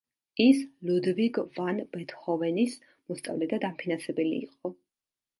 [0.43, 2.77] ის ლუდვიგ ვან ბეთჰოვენის
[3.11, 4.73] მოსწავლე და დამფინანსებელი იყო.